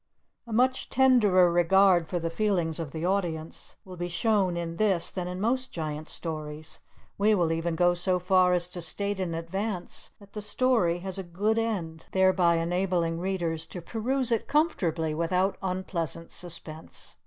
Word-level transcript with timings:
A 0.47 0.51
much 0.51 0.89
tenderer 0.89 1.51
regard 1.51 2.07
for 2.07 2.17
the 2.17 2.31
feelings 2.31 2.79
of 2.79 2.89
the 2.89 3.05
audience 3.05 3.75
will 3.85 3.97
be 3.97 4.07
shown 4.07 4.57
in 4.57 4.77
this 4.77 5.11
than 5.11 5.27
in 5.27 5.39
most 5.39 5.71
giant 5.71 6.09
stories; 6.09 6.79
we 7.19 7.35
will 7.35 7.51
even 7.51 7.75
go 7.75 7.93
so 7.93 8.17
far 8.17 8.53
as 8.53 8.67
to 8.69 8.81
state 8.81 9.19
in 9.19 9.35
advance, 9.35 10.09
that 10.19 10.33
the 10.33 10.41
story 10.41 10.97
has 11.01 11.19
a 11.19 11.23
good 11.23 11.59
end, 11.59 12.07
thereby 12.13 12.55
enabling 12.55 13.19
readers 13.19 13.67
to 13.67 13.79
peruse 13.79 14.31
it 14.31 14.47
comfortably 14.47 15.13
without 15.13 15.55
unpleasant 15.61 16.31
suspense. 16.31 17.17